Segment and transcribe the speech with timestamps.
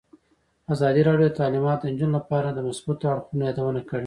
[0.73, 3.99] ازادي راډیو د تعلیمات د نجونو لپاره د مثبتو اړخونو یادونه کړې.